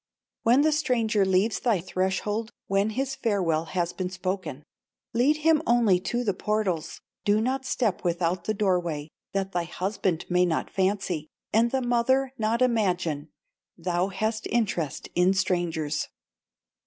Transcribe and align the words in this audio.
When 0.41 0.61
the 0.61 0.71
stranger 0.71 1.23
leaves 1.27 1.59
thy 1.59 1.79
threshold, 1.79 2.49
When 2.65 2.89
his 2.97 3.13
farewell 3.15 3.65
has 3.65 3.93
been 3.93 4.09
spoken, 4.09 4.63
Lead 5.13 5.37
him 5.45 5.61
only 5.67 5.99
to 5.99 6.23
the 6.23 6.33
portals, 6.33 7.01
Do 7.23 7.39
not 7.39 7.67
step 7.67 8.03
without 8.03 8.45
the 8.45 8.55
doorway, 8.55 9.09
That 9.33 9.51
thy 9.51 9.65
husband 9.65 10.25
may 10.27 10.43
not 10.43 10.71
fancy, 10.71 11.27
And 11.53 11.69
the 11.69 11.83
mother 11.83 12.33
not 12.39 12.63
imagine, 12.63 13.29
Thou 13.77 14.07
hast 14.07 14.47
interest 14.47 15.07
in 15.13 15.35
strangers. 15.35 16.07